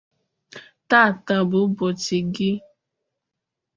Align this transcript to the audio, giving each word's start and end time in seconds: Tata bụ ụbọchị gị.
Tata 0.89 1.35
bụ 1.49 1.57
ụbọchị 1.65 2.17
gị. 2.35 2.51